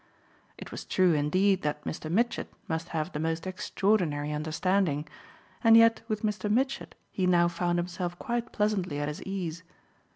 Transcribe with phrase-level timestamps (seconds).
[0.57, 2.11] It was true indeed that Mr.
[2.11, 5.07] Mitchett must have the most extraordinary understanding,
[5.63, 6.49] and yet with Mr.
[6.51, 9.61] Mitchett he now found himself quite pleasantly at his ease.